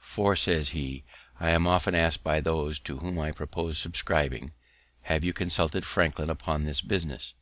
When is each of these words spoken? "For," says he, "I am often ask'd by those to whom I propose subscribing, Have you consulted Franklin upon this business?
"For," 0.00 0.36
says 0.36 0.68
he, 0.76 1.02
"I 1.40 1.48
am 1.48 1.66
often 1.66 1.94
ask'd 1.94 2.22
by 2.22 2.40
those 2.40 2.78
to 2.80 2.98
whom 2.98 3.18
I 3.18 3.32
propose 3.32 3.78
subscribing, 3.78 4.52
Have 5.04 5.24
you 5.24 5.32
consulted 5.32 5.86
Franklin 5.86 6.28
upon 6.28 6.64
this 6.66 6.82
business? 6.82 7.32